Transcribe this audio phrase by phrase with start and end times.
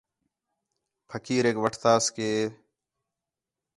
[1.09, 2.27] پھقیریک وٹھتاس کہ